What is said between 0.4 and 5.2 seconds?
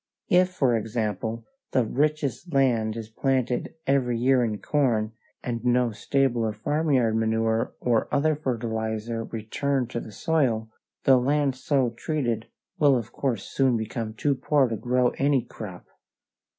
for example, the richest land is planted every year in corn,